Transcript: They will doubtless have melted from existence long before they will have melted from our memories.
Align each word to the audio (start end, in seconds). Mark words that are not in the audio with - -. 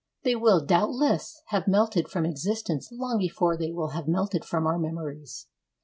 They 0.23 0.33
will 0.35 0.65
doubtless 0.65 1.43
have 1.49 1.67
melted 1.67 2.09
from 2.09 2.25
existence 2.25 2.89
long 2.91 3.19
before 3.19 3.55
they 3.55 3.71
will 3.71 3.89
have 3.89 4.07
melted 4.07 4.43
from 4.43 4.65
our 4.65 4.79
memories. 4.79 5.45